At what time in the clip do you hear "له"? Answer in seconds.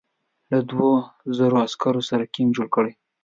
0.51-0.59